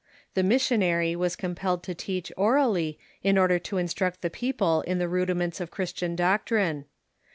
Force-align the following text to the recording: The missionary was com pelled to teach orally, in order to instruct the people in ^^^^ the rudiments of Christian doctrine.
The 0.33 0.41
missionary 0.41 1.15
was 1.15 1.35
com 1.35 1.53
pelled 1.53 1.83
to 1.83 1.93
teach 1.93 2.31
orally, 2.35 2.97
in 3.21 3.37
order 3.37 3.59
to 3.59 3.77
instruct 3.77 4.23
the 4.23 4.31
people 4.31 4.81
in 4.87 4.95
^^^^ 4.97 4.99
the 4.99 5.07
rudiments 5.07 5.61
of 5.61 5.69
Christian 5.69 6.15
doctrine. 6.15 6.85